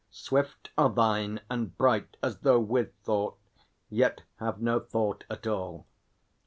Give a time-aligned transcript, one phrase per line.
[0.09, 3.37] Swift are thine, and bright As though with thought,
[3.87, 5.85] yet have no thought at all.